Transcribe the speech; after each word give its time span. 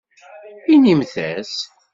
Inimt-as. 0.73 1.53